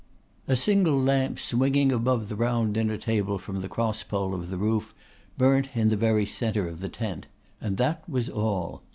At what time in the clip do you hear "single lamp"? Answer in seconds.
0.55-1.37